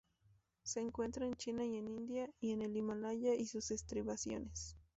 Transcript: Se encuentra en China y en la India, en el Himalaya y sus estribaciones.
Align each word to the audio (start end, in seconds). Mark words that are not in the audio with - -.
Se 0.63 0.79
encuentra 0.79 1.27
en 1.27 1.35
China 1.35 1.63
y 1.63 1.77
en 1.77 1.85
la 1.85 1.91
India, 1.91 2.27
en 2.41 2.63
el 2.63 2.75
Himalaya 2.75 3.35
y 3.35 3.45
sus 3.45 3.69
estribaciones. 3.69 4.75